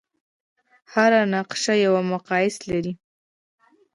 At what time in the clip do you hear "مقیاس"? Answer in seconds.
2.11-2.55